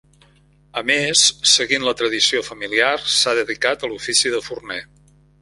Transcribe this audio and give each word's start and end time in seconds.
A 0.79 0.81
més, 0.91 1.25
seguint 1.51 1.85
la 1.87 1.93
tradició 1.99 2.41
familiar, 2.47 2.89
s'ha 3.17 3.35
dedicat 3.41 3.87
a 3.89 3.93
l'ofici 3.93 4.35
de 4.39 4.43
forner. 4.49 4.81